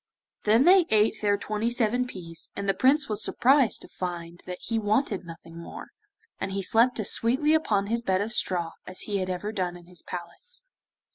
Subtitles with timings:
[0.45, 4.41] Then they each ate their twenty seven peas, and the Prince was surprised to find
[4.47, 5.89] that he wanted nothing more,
[6.39, 9.77] and he slept as sweetly upon his bed of straw as he had ever done
[9.77, 10.65] in his palace.